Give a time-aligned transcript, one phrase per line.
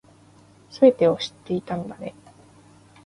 [0.71, 2.15] 全てを知っていたんだね